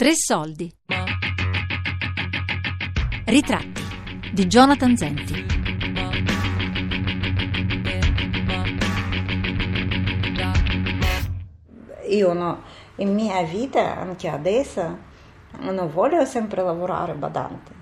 Tre 0.00 0.12
soldi. 0.14 0.74
Ritratti 3.26 3.82
di 4.32 4.46
Jonathan 4.46 4.96
Zenti. 4.96 5.44
Io 12.08 12.32
no, 12.32 12.62
in 12.94 13.12
mia 13.12 13.42
vita, 13.42 13.98
anche 13.98 14.28
adesso, 14.28 14.98
non 15.58 15.90
voglio 15.92 16.24
sempre 16.24 16.62
lavorare 16.62 17.12
badante. 17.12 17.72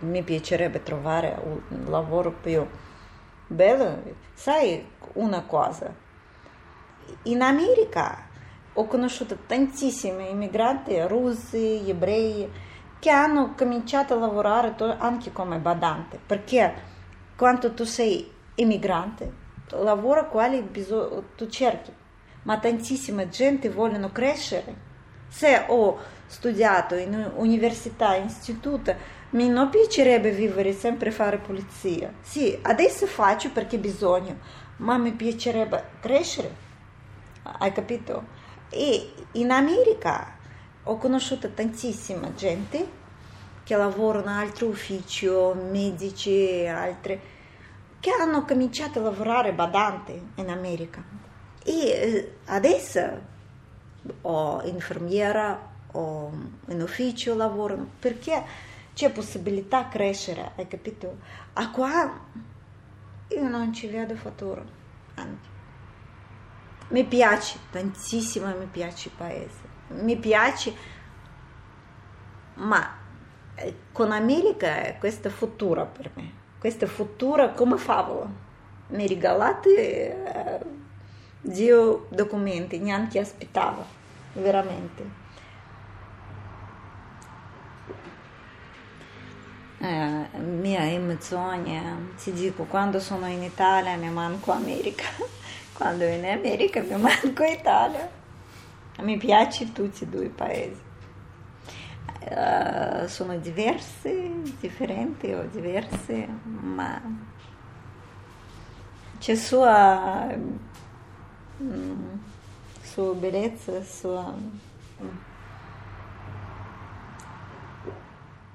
Mi 0.00 0.24
piacerebbe 0.24 0.82
trovare 0.82 1.40
un 1.44 1.84
lavoro 1.88 2.32
più 2.32 2.66
bello. 3.46 4.02
Sai 4.34 4.84
una 5.12 5.42
cosa? 5.42 5.94
In 7.22 7.40
America 7.42 8.29
ho 8.72 8.86
conosciuto 8.86 9.38
tantissimi 9.46 10.30
immigranti 10.30 11.00
russi, 11.06 11.82
ebrei, 11.86 12.48
che 12.98 13.10
hanno 13.10 13.54
cominciato 13.56 14.14
a 14.14 14.18
lavorare 14.18 14.74
anche 14.98 15.32
come 15.32 15.58
badante, 15.58 16.20
perché 16.24 16.74
quando 17.36 17.72
tu 17.72 17.84
sei 17.84 18.30
immigrante, 18.56 19.32
lavoro 19.70 20.28
quale 20.28 20.70
tu 20.70 21.48
cerchi, 21.48 21.92
ma 22.42 22.58
tantissima 22.58 23.28
gente 23.28 23.70
vogliono 23.70 24.12
crescere. 24.12 24.88
Se 25.28 25.64
ho 25.68 25.98
studiato 26.26 26.94
in 26.94 27.32
università, 27.36 28.16
istituto, 28.16 28.94
mi 29.30 29.48
non 29.48 29.70
piacerebbe 29.70 30.30
vivere 30.30 30.72
sempre 30.72 31.10
fare 31.10 31.38
pulizia. 31.38 32.12
Sì, 32.20 32.58
adesso 32.62 33.06
faccio 33.06 33.50
perché 33.50 33.78
bisogno, 33.78 34.38
ma 34.78 34.98
mi 34.98 35.12
piacerebbe 35.12 35.84
crescere. 36.00 36.68
Hai 37.42 37.72
capito? 37.72 38.38
E 38.70 39.12
in 39.32 39.50
America 39.50 40.38
ho 40.84 40.96
conosciuto 40.96 41.50
tantissima 41.50 42.32
gente 42.34 42.98
che 43.64 43.76
lavora 43.76 44.20
in 44.20 44.28
altri 44.28 44.66
uffici, 44.66 45.28
medici, 45.28 46.66
altre, 46.66 47.20
che 48.00 48.10
hanno 48.10 48.44
cominciato 48.44 48.98
a 48.98 49.02
lavorare 49.02 49.52
badante 49.52 50.20
in 50.36 50.48
America. 50.48 51.02
E 51.62 51.72
eh, 51.72 52.34
adesso 52.46 53.20
ho 54.22 54.62
infermiera, 54.64 55.68
ho 55.92 56.32
in 56.68 56.80
ufficio 56.80 57.34
lavoro, 57.34 57.76
perché 57.98 58.42
c'è 58.94 59.10
possibilità 59.10 59.82
di 59.82 59.88
crescere, 59.90 60.52
hai 60.56 60.66
capito? 60.66 61.18
A 61.54 61.70
qua 61.70 62.18
io 63.28 63.48
non 63.48 63.72
ci 63.72 63.86
vedo 63.86 64.16
futuro, 64.16 64.64
anche. 65.14 65.59
Mi 66.90 67.04
piace 67.04 67.58
tantissimo, 67.70 68.46
mi 68.58 68.66
piace 68.66 69.08
il 69.08 69.14
paese, 69.16 69.60
mi 69.90 70.16
piace, 70.16 70.74
ma 72.54 72.96
eh, 73.54 73.74
con 73.92 74.10
America 74.10 74.82
è 74.82 74.98
futuro 75.28 75.86
per 75.86 76.10
me, 76.14 76.32
questo 76.58 76.86
è 76.86 76.88
futuro 76.88 77.52
come 77.52 77.76
favola. 77.76 78.28
Mi 78.88 79.06
regalate 79.06 79.70
eh, 79.70 80.60
Dio 81.40 82.06
documenti, 82.10 82.78
neanche 82.80 83.20
aspettavo, 83.20 83.84
veramente. 84.32 85.18
Eh, 89.78 90.38
mia 90.38 90.90
emozione, 90.90 92.14
ti 92.22 92.32
dico, 92.32 92.64
quando 92.64 92.98
sono 92.98 93.26
in 93.28 93.44
Italia 93.44 93.94
mi 93.96 94.10
manco 94.10 94.50
America. 94.50 95.04
Quando 95.80 96.04
in 96.04 96.26
America 96.26 96.82
mi 96.82 96.94
manco 97.00 97.42
Italia. 97.42 98.06
Mi 98.98 99.16
piace 99.16 99.72
tutti 99.72 100.04
e 100.04 100.06
due 100.08 100.26
i 100.26 100.28
paesi. 100.28 100.82
Uh, 102.28 103.06
sono 103.06 103.38
diversi, 103.38 104.42
differenti 104.60 105.32
o 105.32 105.46
diversi, 105.46 106.28
ma 106.42 107.00
c'è 109.18 109.34
sua, 109.34 110.36
mm, 111.62 112.12
sua 112.82 113.14
bellezza, 113.14 113.82
sua... 113.82 114.34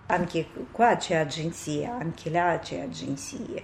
Anche 0.05 0.47
qua 0.69 0.95
c'è 0.97 1.15
agenzia, 1.15 1.97
anche 1.97 2.29
là 2.29 2.59
c'è 2.61 2.81
agenzia, 2.81 3.63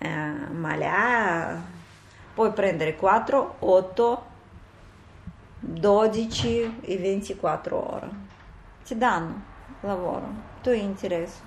uh, 0.00 0.52
ma 0.52 0.76
là 0.76 1.78
puoi 2.40 2.52
prendere 2.52 2.96
4, 2.96 3.56
8, 3.58 4.22
12 5.58 6.78
e 6.80 6.96
24 6.96 7.94
ore. 7.94 8.08
Ti 8.82 8.96
danno 8.96 9.42
lavoro, 9.82 10.26
tu 10.62 10.70
interesse. 10.70 11.42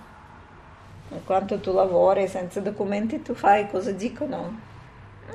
E 1.10 1.20
quanto 1.26 1.60
tu 1.60 1.74
lavori 1.74 2.28
senza 2.28 2.60
documenti 2.60 3.24
tu 3.24 3.34
fai 3.34 3.68
cosa 3.72 3.92
dicono? 3.92 4.60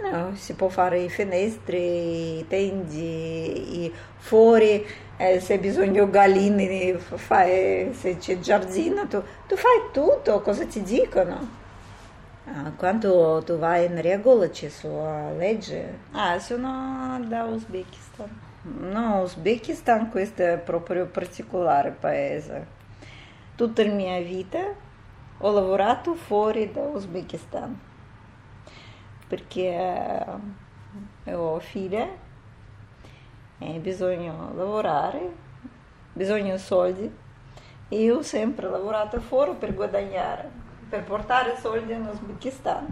No, 0.01 0.37
si 0.37 0.55
può 0.55 0.69
fare 0.69 1.01
i 1.01 1.09
finestri, 1.09 2.39
i 2.39 2.47
tendi, 2.47 3.85
i 3.85 3.95
fuori, 4.17 4.87
eh, 5.17 5.41
se 5.41 5.55
hai 5.55 5.59
bisogno 5.59 6.09
galline, 6.09 6.99
fai, 6.99 7.93
se 7.95 8.17
c'è 8.19 8.39
giardino, 8.39 9.09
tu, 9.09 9.21
tu 9.49 9.57
fai 9.57 9.91
tutto, 9.91 10.41
cosa 10.41 10.65
ti 10.67 10.83
dicono? 10.83 11.67
Quando 12.77 13.43
tu 13.45 13.59
vai 13.59 13.87
in 13.87 14.01
regola 14.01 14.49
c'è 14.49 14.69
sua 14.69 15.31
legge? 15.33 15.99
Ah, 16.13 16.39
sono 16.39 17.21
da 17.27 17.45
Uzbekistan. 17.45 18.29
No, 18.63 19.23
Uzbekistan 19.23 20.11
questo 20.11 20.43
è 20.43 20.59
proprio 20.59 21.07
particolare 21.07 21.91
paese. 21.91 22.67
Tutta 23.55 23.85
la 23.85 23.93
mia 23.93 24.21
vita 24.21 24.59
ho 25.39 25.53
lavorato 25.53 26.15
fuori 26.15 26.71
da 26.73 26.81
Uzbekistan 26.83 27.79
perché 29.29 30.25
ho 31.25 31.59
figlie 31.59 32.19
e 33.59 33.79
bisogna 33.79 34.33
lavorare, 34.55 35.33
bisogna 36.13 36.57
soldi 36.57 37.15
e 37.89 38.03
io 38.03 38.19
ho 38.19 38.23
sempre 38.23 38.69
lavorato 38.69 39.21
fuori 39.21 39.55
per 39.55 39.75
guadagnare 39.75 40.68
per 40.89 41.05
portare 41.05 41.57
soldi 41.61 41.93
in 41.93 42.07
Uzbekistan. 42.07 42.87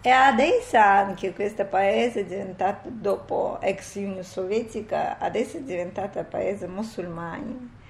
E 0.00 0.10
adesso 0.10 0.76
anche 0.76 1.32
questo 1.32 1.64
paese 1.64 2.20
è 2.20 2.24
diventato, 2.24 2.88
dopo 2.90 3.58
ex 3.60 3.94
Unione 3.94 4.24
Sovietica, 4.24 5.18
adesso 5.18 5.58
è 5.58 5.60
diventato 5.60 6.24
paese 6.24 6.66
musulmano 6.66 7.80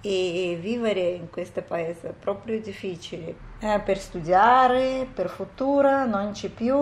e 0.00 0.58
vivere 0.60 1.00
in 1.10 1.30
questo 1.30 1.62
paese 1.62 2.08
è 2.08 2.12
proprio 2.12 2.60
difficile. 2.60 3.36
Eh, 3.60 3.78
per 3.78 3.98
studiare, 3.98 5.06
per 5.14 5.28
futuro, 5.28 6.04
non 6.04 6.32
c'è 6.32 6.48
più. 6.48 6.76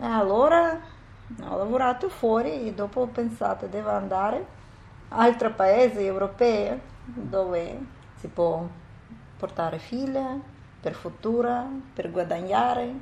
E 0.00 0.04
allora 0.04 0.80
ho 1.42 1.56
lavorato 1.56 2.08
fuori 2.08 2.68
e 2.68 2.72
dopo 2.72 3.02
ho 3.02 3.06
pensato 3.06 3.66
devo 3.66 3.90
andare 3.90 4.36
in 4.36 4.44
altri 5.08 5.50
paesi 5.50 6.04
europei 6.04 6.80
dove 7.04 7.78
si 8.16 8.28
può 8.28 8.66
portare 9.36 9.78
figlie, 9.78 10.54
per 10.86 10.94
futuro, 10.94 11.68
per 11.94 12.12
guadagnare 12.12 12.94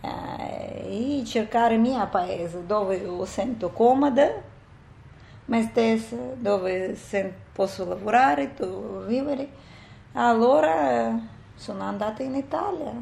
eh, 0.00 1.18
e 1.20 1.22
cercare 1.26 1.74
il 1.74 1.80
mio 1.80 2.08
paese 2.08 2.64
dove 2.64 2.96
io 2.96 3.26
sento 3.26 3.68
comoda, 3.72 4.26
me 5.44 5.62
stessa, 5.64 6.16
dove 6.34 6.96
posso 7.52 7.86
lavorare, 7.86 8.54
dove 8.54 9.06
vivere. 9.06 9.50
Allora 10.12 11.20
sono 11.54 11.82
andata 11.82 12.22
in 12.22 12.36
Italia, 12.36 12.92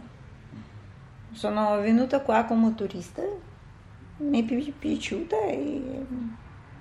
sono 1.30 1.80
venuta 1.80 2.22
qua 2.22 2.42
come 2.46 2.74
turista, 2.74 3.22
mi 4.16 4.44
è 4.44 4.72
piaciuta 4.72 5.36
e 5.42 6.06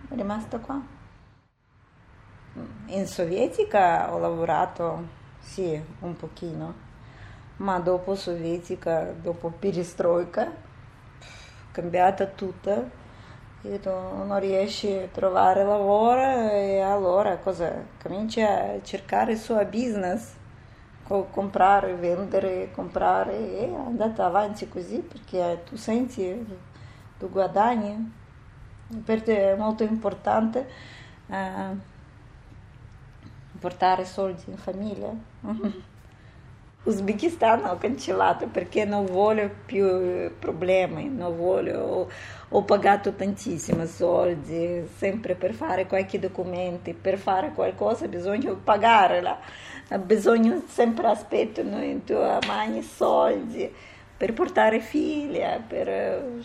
sono 0.08 0.16
rimasta 0.16 0.58
qua. 0.58 0.82
In 2.88 3.06
Sovietica 3.06 4.12
ho 4.12 4.18
lavorato 4.18 5.18
sì, 5.40 5.82
un 6.02 6.16
pochino, 6.16 6.88
ma 7.60 7.80
dopo 7.80 8.16
sovietica, 8.16 9.12
dopo 9.12 9.50
perestroika, 9.50 10.52
cambiata 11.72 12.26
tutta, 12.26 12.84
non 13.62 14.40
riesci 14.40 14.92
a 14.92 15.08
trovare 15.08 15.64
lavoro 15.66 16.52
e 16.52 16.80
allora 16.80 17.38
cosa? 17.38 17.74
Cominci 18.02 18.42
a 18.42 18.80
cercare 18.82 19.34
il 19.34 19.38
suo 19.38 19.64
business, 19.66 20.34
comprare, 21.04 21.96
vendere, 21.96 22.72
comprare 22.72 23.38
e 23.38 23.70
è 23.70 23.74
andata 23.74 24.26
avanti 24.26 24.70
così 24.70 25.00
perché 25.00 25.64
tu 25.66 25.76
senti, 25.76 26.46
tu 27.18 27.30
guadagni, 27.30 28.14
per 29.04 29.22
te 29.22 29.52
è 29.52 29.56
molto 29.56 29.84
importante. 29.84 30.68
Eh, 31.28 31.98
portare 33.60 34.06
soldi 34.06 34.44
in 34.48 34.58
famiglia. 34.58 35.12
Uzbekistan 36.90 37.66
ho 37.66 37.78
cancellato 37.78 38.48
perché 38.48 38.84
non 38.84 39.06
voglio 39.06 39.48
più 39.64 40.32
problemi, 40.40 41.08
non 41.08 41.38
voglio, 41.38 41.80
ho, 41.80 42.10
ho 42.50 42.64
pagato 42.64 43.14
tantissimi 43.14 43.86
soldi, 43.86 44.90
sempre 44.98 45.36
per 45.36 45.54
fare 45.54 45.86
qualche 45.86 46.18
documento, 46.18 46.92
per 47.00 47.20
fare 47.20 47.52
qualcosa 47.54 48.08
bisogna 48.08 48.56
pagarla, 48.56 49.38
bisogna 50.00 50.60
sempre 50.66 51.10
aspettano 51.10 51.80
in 51.84 52.04
tua 52.04 52.40
mani 52.48 52.82
soldi 52.82 53.72
per 54.18 54.34
portare 54.34 54.80
figlia, 54.80 55.60
per 55.60 56.42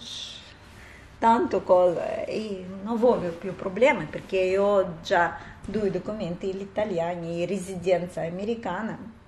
tante 1.19 1.63
cose 1.65 2.27
e 2.27 2.67
non 2.83 2.99
voglio 2.99 3.31
più 3.31 3.55
problemi 3.57 4.05
perché 4.05 4.41
io 4.41 4.63
ho 4.63 4.87
già 5.03 5.39
due 5.65 5.91
documenti 5.91 6.55
italiani, 6.55 7.47
residenza 7.47 8.21
americana 8.21 9.23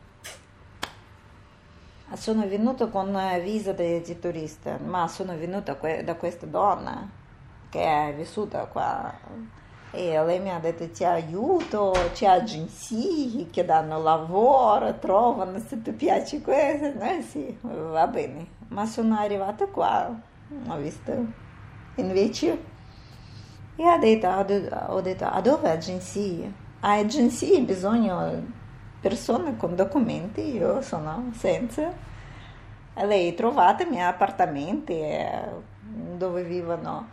sono 2.15 2.47
venuta 2.47 2.87
con 2.87 3.19
visa 3.43 3.73
di, 3.73 4.19
turista, 4.19 4.79
ma 4.85 5.09
sono 5.09 5.37
venuta 5.37 5.77
da 6.05 6.15
questa 6.15 6.47
donna 6.47 7.09
che 7.69 7.83
è 7.83 8.15
vissuta 8.15 8.65
qua. 8.67 9.13
E 9.91 10.25
lei 10.25 10.41
mi 10.41 10.51
ha 10.51 10.59
detto 10.59 10.91
ti 10.91 11.05
aiuto, 11.05 11.95
c'è 12.13 12.27
agenzie 12.27 13.47
che 13.51 13.65
danno 13.65 14.03
lavoro, 14.03 14.99
trovano 14.99 15.59
se 15.59 15.81
ti 15.81 15.93
piace 15.93 16.43
questo, 16.43 17.01
eh 17.01 17.23
sì, 17.23 17.57
va 17.61 18.07
bene, 18.07 18.47
ma 18.69 18.85
sono 18.85 19.17
arrivata 19.17 19.67
qua, 19.67 20.15
ho 20.69 20.77
visto. 20.77 21.45
Invece 21.97 22.75
e 23.79 23.87
ho 23.87 23.99
detto, 23.99 24.27
ho 24.29 25.01
detto 25.03 25.25
a 25.27 25.41
dove 25.43 25.71
agenzie? 25.71 26.51
A 26.81 26.95
agenzie 26.95 27.61
bisogna 27.61 28.43
persone 29.01 29.57
con 29.57 29.75
documenti, 29.75 30.55
io 30.55 30.81
sono 30.81 31.31
senza. 31.35 31.93
Lei 32.95 33.35
trovatemi 33.35 34.03
appartamenti 34.03 34.95
eh, 34.95 35.45
dove 36.17 36.43
vivono 36.45 37.07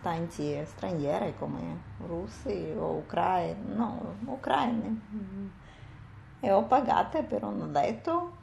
tanti 0.00 0.62
stranieri 0.64 1.34
come 1.38 1.80
russi 2.06 2.72
o 2.76 2.96
ucraini, 2.96 3.74
no, 3.74 4.16
ucraini. 4.26 5.02
E 6.40 6.52
ho 6.52 6.62
pagato 6.64 7.22
per 7.22 7.42
un 7.42 7.72
letto 7.72 8.36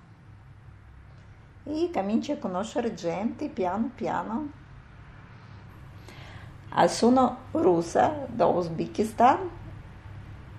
e 1.64 1.90
comincio 1.94 2.34
a 2.34 2.38
conoscere 2.38 2.94
gente 2.94 3.48
piano 3.48 3.92
piano. 3.94 4.52
Ah, 6.70 6.88
sono 6.88 7.38
russa 7.52 8.26
da 8.28 8.48
Uzbekistan 8.48 9.50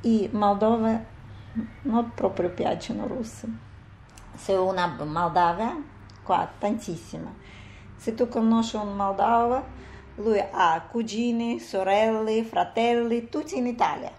e 0.02 0.28
Moldova 0.32 1.11
non 1.82 2.12
proprio 2.14 2.50
piacciono 2.50 3.06
russi. 3.06 3.46
Se 4.34 4.52
una 4.54 4.86
Moldava, 4.86 5.76
qua 6.22 6.50
tantissima. 6.58 7.32
Se 7.96 8.14
tu 8.14 8.28
conosci 8.28 8.76
un 8.76 8.96
Moldava, 8.96 9.62
lui 10.16 10.42
ha 10.50 10.80
cugini, 10.90 11.58
sorelle, 11.58 12.44
fratelli, 12.44 13.28
tutti 13.28 13.56
in 13.58 13.66
Italia. 13.66 14.12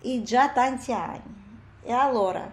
E 0.00 0.22
già 0.22 0.50
tanti 0.50 0.92
anni. 0.92 1.42
E 1.82 1.92
allora, 1.92 2.50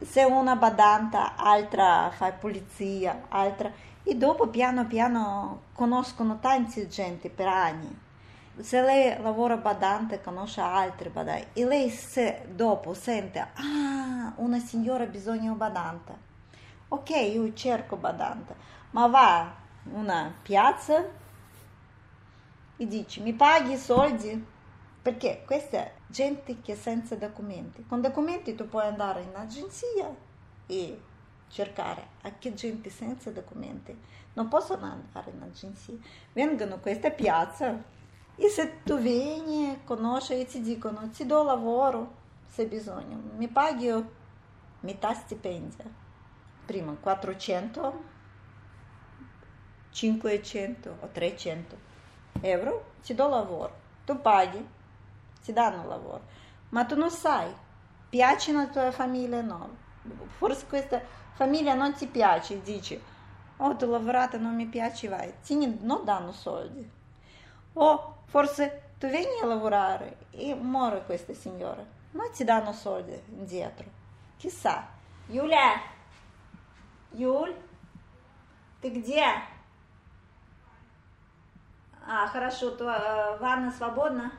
se 0.00 0.22
una 0.24 0.56
badanta, 0.56 1.34
altra 1.36 2.10
fa 2.10 2.32
polizia, 2.32 3.24
altra... 3.28 3.72
E 4.08 4.14
dopo 4.14 4.46
piano 4.46 4.86
piano 4.86 5.62
conoscono 5.72 6.38
tante 6.38 6.86
gente 6.86 7.28
per 7.28 7.48
anni 7.48 8.04
se 8.58 8.80
lei 8.80 9.20
lavora 9.20 9.56
badante, 9.56 10.20
conosce 10.20 10.60
altri 10.60 11.08
badanti 11.08 11.60
e 11.60 11.64
lei 11.64 11.90
se 11.90 12.46
dopo 12.50 12.94
sente, 12.94 13.38
ah, 13.38 14.32
una 14.36 14.58
signora 14.58 15.04
ha 15.04 15.08
bisogno 15.08 15.52
di 15.52 15.58
badante, 15.58 16.16
ok, 16.88 17.10
io 17.10 17.52
cerco 17.54 17.96
badante, 17.96 18.54
ma 18.90 19.06
va 19.06 19.54
in 19.84 19.94
una 19.94 20.34
piazza 20.42 21.04
e 22.76 22.86
dice, 22.86 23.20
mi 23.20 23.32
paghi 23.32 23.72
i 23.72 23.78
soldi? 23.78 24.54
Perché 25.00 25.44
questa 25.46 25.78
è 25.78 25.92
gente 26.08 26.60
che 26.60 26.74
senza 26.74 27.14
documenti. 27.14 27.86
Con 27.86 28.00
documenti 28.00 28.54
tu 28.54 28.68
puoi 28.68 28.86
andare 28.86 29.22
in 29.22 29.34
agenzia 29.34 30.12
e 30.66 31.00
cercare 31.48 32.08
anche 32.22 32.52
gente 32.54 32.90
senza 32.90 33.30
documenti. 33.30 33.96
Non 34.32 34.48
possono 34.48 34.84
andare 34.84 35.30
in 35.30 35.42
agenzia. 35.42 35.94
Vengono 36.32 36.74
a 36.74 36.78
questa 36.78 37.10
piazza, 37.10 37.80
e 38.36 38.48
se 38.48 38.82
tu 38.82 38.98
vieni, 38.98 39.80
conosci 39.84 40.38
e 40.38 40.44
ti 40.44 40.60
dicono 40.60 41.08
ti 41.10 41.24
do 41.24 41.42
lavoro 41.42 42.24
se 42.46 42.66
bisogno, 42.66 43.18
mi 43.36 43.48
paghi 43.48 43.92
metà 44.80 45.12
stipendio, 45.14 45.84
prima 46.64 46.94
400, 46.94 48.02
500 49.90 50.96
o 51.00 51.08
300 51.08 51.76
euro, 52.42 52.92
ti 53.02 53.14
do 53.14 53.28
lavoro, 53.28 53.74
tu 54.04 54.20
paghi, 54.20 54.64
ti 55.42 55.52
danno 55.52 55.86
lavoro, 55.86 56.22
ma 56.70 56.84
tu 56.84 56.94
non 56.94 57.10
sai, 57.10 57.52
piace 58.08 58.52
la 58.52 58.66
tua 58.68 58.90
famiglia 58.90 59.38
o 59.38 59.42
no, 59.42 59.76
forse 60.36 60.66
questa 60.66 61.00
famiglia 61.32 61.74
non 61.74 61.94
ti 61.94 62.06
piace, 62.06 62.60
dici, 62.62 63.00
oh 63.58 63.76
tu 63.76 63.90
lavorata 63.90 64.38
non 64.38 64.54
mi 64.54 64.66
piace, 64.66 65.08
vai, 65.08 65.32
ti 65.42 65.56
non 65.80 66.04
danno 66.04 66.32
soldi. 66.32 66.90
O 67.74 68.15
Forse 68.26 68.92
tu 68.98 69.08
vieni 69.08 69.40
a 69.42 69.46
lavorare 69.46 70.26
e 70.30 70.54
muore 70.54 71.04
questa 71.04 71.34
signora, 71.34 71.84
ma 72.12 72.28
ti 72.30 72.44
danno 72.44 72.72
soldi 72.72 73.20
indietro. 73.30 73.86
Chissà. 74.36 74.86
Юля! 75.28 75.80
Юль, 77.12 77.54
ты 78.80 78.90
где? 78.90 79.24
Ah, 82.08 82.28
хорошо, 82.28 82.70
то 82.70 82.84
ванна 83.40 83.72
свободна? 83.72 84.30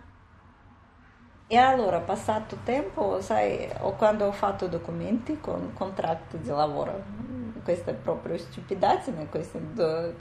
E 1.50 1.58
allora, 1.58 2.02
passato 2.02 2.58
tempo, 2.66 3.22
sai, 3.22 3.74
quando 3.98 4.26
ho 4.26 4.34
fatto 4.34 4.68
documenti 4.68 5.40
con 5.40 5.74
contratto 5.74 6.36
di 6.36 6.50
lavoro, 6.50 7.02
questa 7.68 7.92
è 7.92 7.94
proprio 7.94 8.38
stupidaggine, 8.38 9.28
questo, 9.28 9.60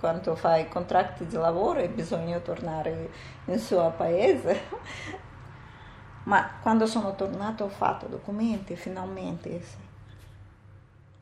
quando 0.01 0.35
fai 0.35 0.69
contratti 0.69 1.27
di 1.27 1.37
lavoro 1.37 1.79
e 1.79 1.89
bisogna 1.89 2.41
tornare 2.41 3.09
nel 3.45 3.61
suo 3.61 3.89
paese. 3.97 4.63
Ma 6.27 6.59
quando 6.61 6.87
sono 6.87 7.15
tornato 7.15 7.63
ho 7.63 7.69
fatto 7.69 8.07
documenti 8.09 8.75
finalmente 8.75 9.63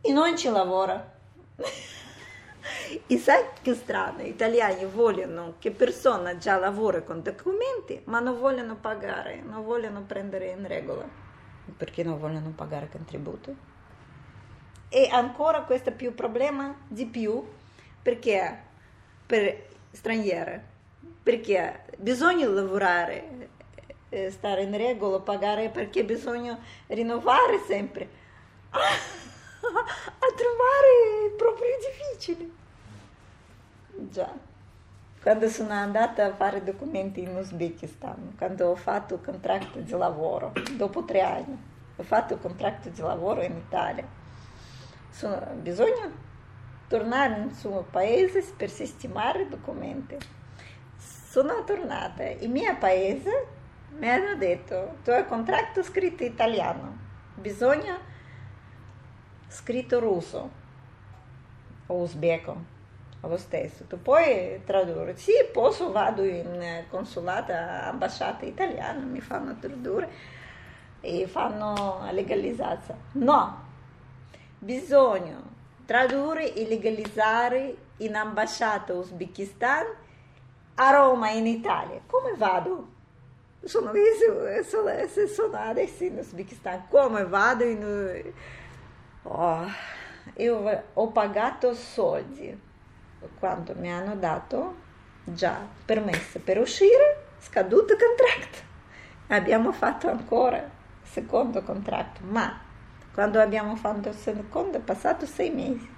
e 0.00 0.12
non 0.12 0.35
ci 0.35 0.49
lavora. 0.49 1.12
E 3.06 3.19
sai 3.19 3.44
che 3.61 3.75
strano, 3.75 4.23
gli 4.23 4.29
italiani 4.29 4.87
vogliono 4.87 5.56
che 5.59 5.70
persona 5.70 6.39
già 6.39 6.56
lavora 6.56 7.03
con 7.03 7.20
documenti, 7.20 8.01
ma 8.05 8.20
non 8.20 8.39
vogliono 8.39 8.77
pagare, 8.77 9.43
non 9.43 9.63
vogliono 9.63 10.01
prendere 10.01 10.53
in 10.53 10.67
regola, 10.67 11.06
perché 11.77 12.03
non 12.03 12.19
vogliono 12.19 12.53
pagare 12.56 12.89
contributo 12.89 13.74
e 14.94 15.08
ancora 15.10 15.63
questo 15.63 15.89
è 15.89 15.93
più 15.93 16.15
problema 16.15 16.72
di 16.86 17.05
più 17.06 17.44
perché 18.01 18.63
per 19.27 19.67
straniere 19.91 20.65
perché 21.20 21.86
bisogna 21.96 22.46
lavorare 22.46 23.48
eh, 24.10 24.31
stare 24.31 24.63
in 24.63 24.77
regola 24.77 25.19
pagare 25.19 25.69
perché 25.70 26.05
bisogna 26.05 26.56
rinnovare 26.86 27.58
sempre. 27.67 28.08
A 28.70 30.32
trovare 30.36 31.27
è 31.27 31.36
proprio 31.36 31.67
difficile 31.81 32.48
già. 34.10 34.32
Quando 35.20 35.48
sono 35.48 35.72
andata 35.72 36.27
a 36.27 36.34
fare 36.34 36.63
documenti 36.63 37.22
in 37.22 37.34
Uzbekistan 37.34 38.34
quando 38.36 38.69
ho 38.69 38.77
fatto 38.77 39.19
contratto 39.19 39.81
di 39.81 39.91
lavoro 39.93 40.53
dopo 40.77 41.05
tre 41.05 41.22
anni 41.22 41.58
ho 41.96 42.03
fatto 42.03 42.36
contratto 42.36 42.91
di 42.91 43.01
lavoro 43.01 43.43
in 43.43 43.56
Italia 43.56 44.22
sono, 45.15 45.41
bisogna 45.55 46.11
tornare 46.89 47.39
nel 47.39 47.53
suo 47.53 47.87
paese 47.89 48.44
per 48.56 48.69
sistemare 48.69 49.43
i 49.43 49.49
documenti. 49.49 50.17
Sono 50.97 51.63
tornata, 51.65 52.25
il 52.25 52.51
mio 52.51 52.77
paese 52.79 53.47
mi 53.97 54.11
hanno 54.11 54.35
detto, 54.35 54.97
tu 55.05 55.11
hai 55.11 55.25
contratto 55.27 55.85
scritto 55.85 56.25
italiano, 56.25 56.97
bisogna 57.35 57.97
scritto 59.47 60.01
russo 60.01 60.51
o 61.87 61.94
uzbeko, 61.94 62.56
lo 63.21 63.37
stesso. 63.37 63.85
Tu 63.85 64.03
puoi 64.03 64.63
tradurre, 64.65 65.17
sì, 65.17 65.33
posso, 65.53 65.93
vado 65.93 66.25
in 66.25 66.85
consulata, 66.91 67.85
ambasciata 67.87 68.44
italiana, 68.44 69.01
mi 69.05 69.21
fanno 69.21 69.56
tradurre 69.59 70.11
e 71.01 71.27
fanno 71.29 72.09
legalizzazione. 72.11 73.01
No, 73.13 73.64
bisogna 74.58 75.43
tradurre 75.84 76.55
e 76.55 76.67
legalizzare 76.67 77.77
in 77.99 78.15
ambasciata 78.15 78.94
Uzbekistan 78.94 79.87
a 80.75 80.91
Roma 80.91 81.31
in 81.31 81.46
Italia. 81.46 82.01
Come 82.06 82.34
vado? 82.37 82.93
Sono, 83.63 83.93
sono, 84.67 84.91
sono 85.27 85.56
adesso 85.56 86.05
in 86.05 86.19
Uzbekistan, 86.19 86.89
come 86.89 87.25
vado 87.25 87.65
in... 87.65 88.32
Oh, 89.23 89.67
io 90.37 90.84
ho 90.93 91.08
pagato 91.08 91.75
soldi 91.75 92.61
quando 93.39 93.75
mi 93.77 93.91
hanno 93.91 94.17
dato 94.17 94.82
già 95.25 95.67
permesso 95.84 96.41
per 96.41 96.58
uscire, 96.58 97.25
scaduto 97.39 97.96
contratto. 97.96 98.58
Abbiamo 99.29 99.73
fatto 99.73 100.08
ancora 100.08 100.69
secondo 101.03 101.63
contratto, 101.63 102.20
ma 102.25 102.61
quando 103.15 103.41
abbiamo 103.41 103.77
fatto 103.77 104.09
il 104.09 104.15
secondo 104.17 104.79
è 104.79 104.81
passato 104.81 105.25
sei 105.25 105.51
mesi. 105.51 105.89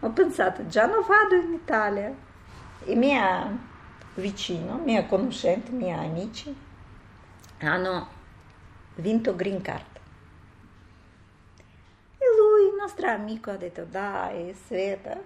Ho 0.00 0.10
pensato, 0.10 0.66
già 0.66 0.86
non 0.86 1.04
vado 1.06 1.36
in 1.36 1.52
Italia. 1.52 2.12
I 2.84 2.94
miei 2.96 3.56
vicini, 4.14 4.68
i 4.68 4.80
miei 4.84 5.06
conoscenti, 5.06 5.70
i 5.70 5.74
miei 5.74 5.96
amici 5.96 6.54
hanno 7.60 8.08
vinto 8.96 9.36
Green 9.36 9.62
Card. 9.62 10.00
E 12.18 12.24
lui, 12.36 12.68
il 12.68 12.74
nostro 12.76 13.08
amico, 13.08 13.52
ha 13.52 13.56
detto, 13.56 13.84
dai, 13.84 14.52
Sveta, 14.52 15.16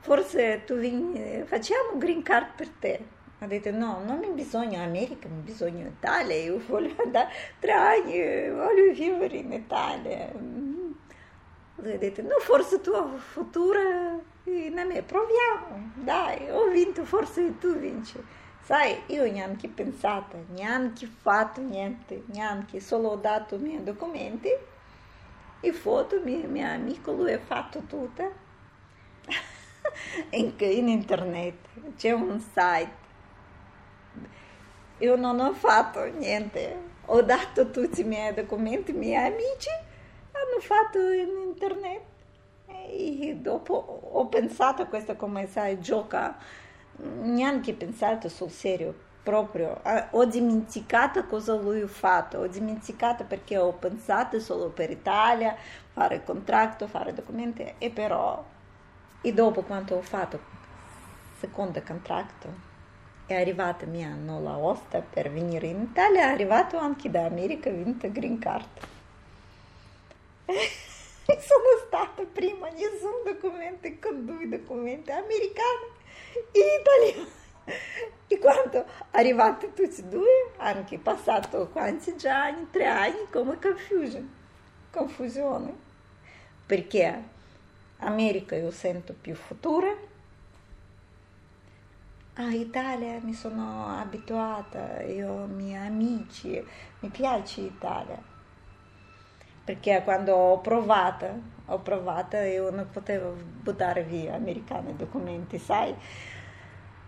forse 0.00 0.64
tu 0.66 0.74
vieni, 0.74 1.44
facciamo 1.44 1.96
Green 1.96 2.22
Card 2.22 2.48
per 2.56 2.68
te. 2.70 3.06
Ha 3.38 3.46
detto, 3.46 3.70
no, 3.70 4.02
non 4.04 4.18
mi 4.18 4.30
bisogna 4.30 4.82
America, 4.82 5.28
mi 5.28 5.42
bisogna 5.42 5.86
Italia, 5.86 6.34
io 6.34 6.60
voglio 6.66 6.92
andare 7.00 7.28
tre 7.60 7.70
anni, 7.72 8.50
voglio 8.50 8.92
vivere 8.92 9.36
in 9.36 9.52
Italia. 9.52 10.66
Detto, 11.80 12.22
no, 12.22 12.40
forse 12.40 12.80
tuo 12.80 13.18
futuro 13.18 13.78
in 14.42 14.72
me, 14.72 15.00
proviamo, 15.02 15.92
dai, 15.94 16.50
ho 16.50 16.68
vinto, 16.70 17.04
forse 17.04 17.56
tu 17.58 17.76
vinci. 17.76 18.20
Sai, 18.64 19.02
io 19.06 19.30
neanche 19.30 19.68
pensato, 19.68 20.44
neanche 20.48 21.06
fatto 21.06 21.60
niente, 21.60 22.24
neanche, 22.26 22.80
solo 22.80 23.10
ho 23.10 23.16
dato 23.16 23.54
i 23.54 23.58
miei 23.58 23.84
documenti, 23.84 24.48
e 25.60 25.72
foto, 25.72 26.20
mio, 26.20 26.48
mio 26.48 26.66
amico, 26.66 27.12
lui 27.12 27.32
ha 27.32 27.38
fatto 27.38 27.82
tutto. 27.86 28.32
in, 30.30 30.54
in 30.58 30.88
internet 30.88 31.54
c'è 31.96 32.10
un 32.10 32.40
site. 32.40 33.06
Io 34.98 35.14
non 35.14 35.38
ho 35.38 35.52
fatto 35.52 36.04
niente, 36.06 36.76
ho 37.04 37.22
dato 37.22 37.70
tutti 37.70 38.00
i 38.00 38.04
miei 38.04 38.34
documenti, 38.34 38.90
i 38.90 38.94
miei 38.94 39.26
amici 39.26 39.86
hanno 40.38 40.60
fatto 40.60 40.98
in 40.98 41.28
internet. 41.48 42.02
E 42.66 43.36
dopo 43.40 43.74
ho 44.12 44.26
pensato 44.26 44.86
questo 44.86 45.16
come 45.16 45.46
sai 45.46 45.80
gioca. 45.80 46.36
Neanche 46.96 47.74
pensato 47.74 48.28
sul 48.28 48.50
serio 48.50 49.06
proprio. 49.22 49.80
Ho 50.12 50.24
dimenticato 50.24 51.26
cosa 51.26 51.54
lui 51.54 51.80
ha 51.80 51.88
fatto. 51.88 52.38
Ho 52.38 52.46
dimenticato 52.46 53.24
perché 53.24 53.58
ho 53.58 53.72
pensato 53.72 54.40
solo 54.40 54.68
per 54.68 54.90
Italia 54.90 55.56
fare 55.92 56.24
contratto 56.24 56.86
fare 56.86 57.12
documenti. 57.12 57.74
E 57.78 57.90
però 57.90 58.42
e 59.20 59.32
dopo 59.32 59.62
quando 59.62 59.96
ho 59.96 60.02
fatto? 60.02 60.40
Secondo 61.38 61.82
contratto. 61.82 62.66
È 63.26 63.34
arrivata 63.34 63.84
mia 63.84 64.14
nulla 64.14 64.56
osta 64.56 65.00
per 65.00 65.30
venire 65.30 65.66
in 65.66 65.82
Italia 65.82 66.22
è 66.22 66.32
arrivato 66.32 66.78
anche 66.78 67.10
da 67.10 67.24
America 67.26 67.68
vinta 67.68 68.08
green 68.08 68.38
card 68.38 68.66
sono 71.40 71.86
stata 71.86 72.22
prima 72.24 72.68
nessun 72.70 73.22
documento 73.24 73.88
con 74.00 74.24
due 74.24 74.48
documenti 74.48 75.10
americani 75.10 75.86
e 76.52 76.60
italiani. 76.80 77.36
E 78.28 78.38
quando 78.38 78.84
arrivati 79.10 79.72
tutti 79.74 80.00
e 80.00 80.04
due, 80.04 80.52
anche 80.56 80.98
passato 80.98 81.68
quanti 81.68 82.16
già 82.16 82.44
anni, 82.44 82.68
tre 82.70 82.86
anni, 82.86 83.26
come 83.30 83.58
confusion, 83.58 84.30
confusione. 84.90 85.86
Perché 86.64 87.22
America 87.98 88.56
io 88.56 88.70
sento 88.70 89.14
più 89.18 89.34
futura, 89.34 89.94
a 92.34 92.50
Italia 92.52 93.18
mi 93.20 93.34
sono 93.34 93.88
abituata, 93.98 95.02
io 95.02 95.44
miei 95.46 95.86
amici, 95.86 96.64
mi 97.00 97.08
piace 97.08 97.62
l'Italia 97.62 98.36
perché 99.68 100.00
quando 100.02 100.34
ho 100.34 100.60
provato, 100.60 101.26
ho 101.66 101.78
provato 101.80 102.38
io 102.38 102.70
non 102.70 102.88
potevo 102.90 103.36
buttare 103.60 104.02
via 104.02 104.34
americani 104.34 104.96
documenti, 104.96 105.58
sai? 105.58 105.94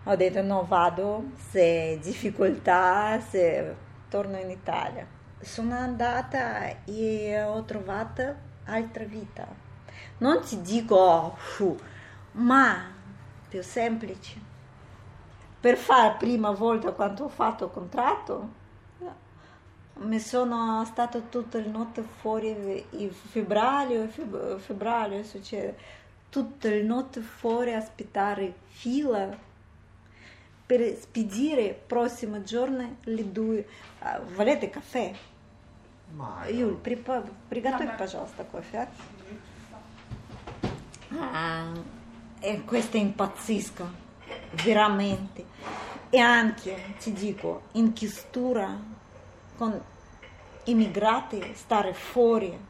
Ho 0.03 0.15
detto 0.15 0.43
no, 0.43 0.63
vado, 0.65 1.31
se 1.49 1.97
difficoltà, 1.99 3.19
se 3.19 3.75
torno 4.09 4.37
in 4.37 4.51
Italia. 4.51 5.07
Sono 5.39 5.73
andata 5.73 6.83
e 6.85 7.41
ho 7.41 7.63
trovato 7.63 8.35
altra 8.65 9.05
vita. 9.05 9.47
Non 10.19 10.43
ti 10.43 10.61
dico, 10.61 10.95
oh, 10.97 11.33
fu, 11.37 11.75
ma 12.33 12.91
più 13.49 13.63
semplice. 13.63 14.39
Per 15.59 15.77
fare 15.77 16.15
prima 16.19 16.51
volta 16.51 16.91
quando 16.91 17.23
ho 17.23 17.29
fatto 17.29 17.65
il 17.65 17.71
contratto, 17.71 18.49
mi 20.00 20.20
sono 20.20 20.84
stata 20.84 21.20
tutta 21.20 21.58
la 21.58 21.70
notte 21.70 22.02
fuori 22.02 22.84
in 22.90 23.10
febbraio, 23.10 24.08
febbraio 24.08 25.24
succede, 25.24 25.76
tutta 26.28 26.68
la 26.68 26.82
notte 26.82 27.20
fuori 27.20 27.72
a 27.72 27.78
aspettare 27.78 28.54
fila 28.68 29.36
per 30.66 30.96
spedire 30.98 31.62
il 31.62 31.74
prossimo 31.74 32.42
giorno 32.42 32.96
le 33.04 33.32
due. 33.32 33.66
Uh, 34.00 34.22
volete 34.34 34.68
caffè? 34.68 35.14
Юль, 36.50 36.76
припа... 36.76 37.24
приготовь, 37.48 37.96
пожалуйста, 37.96 38.44
кофе. 38.44 38.88
Ah, 41.12 41.72
e 42.40 42.62
questo 42.64 42.96
impazzisco, 42.96 43.88
veramente. 44.64 45.44
E 46.10 46.18
anche, 46.18 46.94
ti 46.98 47.12
dico, 47.12 47.62
in 47.72 47.92
chistura 47.92 48.76
con 49.56 49.80
immigrati 50.65 51.53
stare 51.55 51.93
fuori 51.93 52.69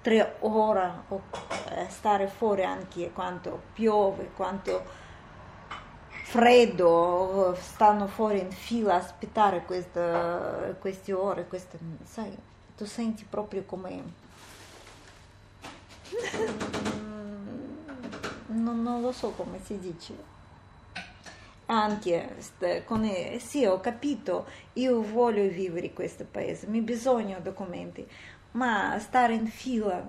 tre 0.00 0.36
ore 0.40 0.92
o 1.08 1.22
eh, 1.70 1.86
stare 1.88 2.26
fuori 2.28 2.64
anche 2.64 3.10
quando 3.12 3.60
piove, 3.72 4.30
quando 4.36 4.82
freddo, 6.24 7.56
stanno 7.58 8.06
fuori 8.06 8.40
in 8.40 8.50
fila 8.50 8.94
a 8.94 8.98
aspettare 8.98 9.64
queste, 9.64 10.76
queste 10.80 11.12
ore, 11.12 11.46
queste, 11.46 11.78
sai, 12.04 12.36
tu 12.76 12.84
senti 12.84 13.24
proprio 13.24 13.62
come... 13.64 14.02
non, 18.46 18.82
non 18.82 19.00
lo 19.00 19.12
so 19.12 19.30
come 19.30 19.58
si 19.64 19.78
dice 19.78 20.32
anche 21.66 22.36
con, 22.84 23.10
sì 23.38 23.64
ho 23.64 23.80
capito 23.80 24.46
io 24.74 25.00
voglio 25.02 25.48
vivere 25.48 25.86
in 25.86 25.94
questo 25.94 26.26
paese 26.30 26.66
mi 26.66 26.80
bisogno 26.80 27.38
documenti 27.40 28.06
ma 28.52 28.98
stare 28.98 29.34
in 29.34 29.46
fila 29.46 30.06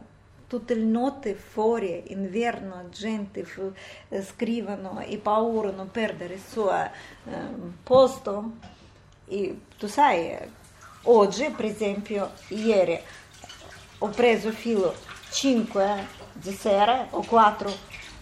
tutte 0.48 0.76
le 0.76 0.84
notti 0.84 1.34
fuori 1.34 2.04
inverno 2.08 2.90
gente 2.90 3.44
f- 3.44 3.72
eh, 4.10 4.22
scrivono 4.22 5.00
e 5.00 5.18
paura 5.18 5.72
non 5.72 5.90
perdere 5.90 6.36
il 6.36 6.42
suo 6.42 6.72
eh, 6.72 6.92
posto. 7.84 8.52
E 9.28 9.60
tu 9.78 9.88
sai 9.88 10.38
oggi 11.04 11.50
per 11.50 11.66
esempio 11.66 12.32
ieri 12.50 13.00
ho 14.00 14.08
preso 14.10 14.52
filo 14.52 14.94
5 15.32 16.08
di 16.34 16.52
sera 16.52 17.08
o 17.10 17.24
4 17.26 17.72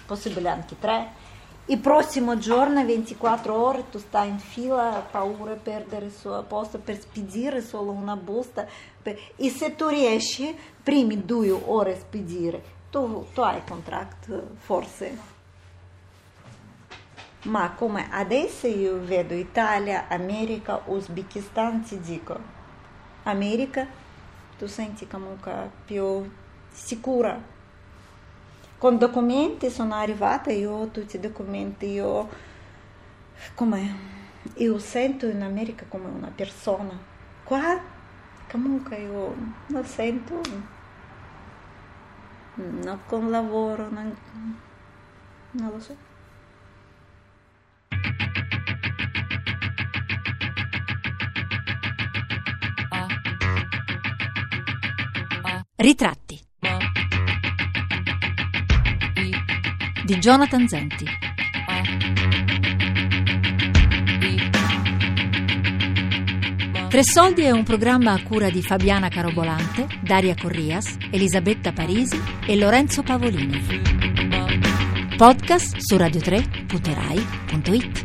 possibile 0.05 0.49
anche 0.49 0.77
3 0.79 1.21
il 1.67 1.79
prossimo 1.79 2.37
giorno, 2.37 2.85
24 2.85 3.55
ore, 3.55 3.89
tu 3.89 3.97
stai 3.97 4.27
in 4.27 4.39
fila, 4.39 5.07
paura 5.09 5.53
di 5.53 5.59
perdere 5.63 6.07
il 6.07 6.11
suo 6.11 6.43
posto 6.43 6.77
per 6.77 6.99
spedire 6.99 7.61
solo 7.61 7.91
una 7.91 8.17
busta. 8.17 8.67
E 9.01 9.49
se 9.49 9.73
tu 9.75 9.87
riesci, 9.87 10.53
primi 10.83 11.23
due 11.23 11.51
ore 11.51 11.93
a 11.93 11.99
spedire, 11.99 12.61
tu, 12.89 13.27
tu 13.33 13.39
hai 13.39 13.61
contratto, 13.65 14.49
forse. 14.57 15.31
Ma 17.43 17.71
come 17.71 18.09
adesso 18.11 18.67
io 18.67 18.99
vedo 18.99 19.33
Italia, 19.33 20.07
America, 20.09 20.81
Uzbekistan, 20.83 21.81
ti 21.83 21.97
dico, 22.01 22.37
America, 23.23 23.87
tu 24.57 24.67
senti 24.67 25.07
comunque 25.07 25.71
più 25.85 26.29
sicura 26.69 27.51
con 28.83 28.97
documenti 28.97 29.69
sono 29.69 29.95
arrivata, 29.95 30.51
io 30.51 30.89
tutti 30.89 31.15
i 31.15 31.19
documenti, 31.21 31.85
io, 31.85 32.27
come, 33.55 33.95
io 34.55 34.77
sento 34.77 35.25
in 35.25 35.41
America 35.41 35.85
come 35.87 36.09
una 36.09 36.29
persona. 36.35 36.91
Qua 37.45 37.79
comunque 38.51 38.97
io 38.97 39.35
non 39.67 39.85
sento, 39.85 40.41
non 42.55 42.99
con 43.05 43.29
lavoro, 43.29 43.89
non, 43.89 44.17
non 45.51 45.71
lo 45.71 45.79
so. 45.79 45.95
Ritratti 55.77 56.42
di 60.03 60.17
Jonathan 60.17 60.67
Zenti. 60.67 61.05
Tre 66.89 67.03
Soldi 67.03 67.41
è 67.41 67.49
un 67.49 67.63
programma 67.63 68.11
a 68.11 68.21
cura 68.21 68.51
di 68.51 68.61
Fabiana 68.61 69.09
Carobolante, 69.09 69.87
Daria 70.01 70.35
Corrias, 70.35 70.97
Elisabetta 71.09 71.71
Parisi 71.71 72.21
e 72.45 72.55
Lorenzo 72.55 73.01
Pavolini. 73.01 73.81
Podcast 75.17 75.77
su 75.77 75.95
radio3.rai.it. 75.95 78.02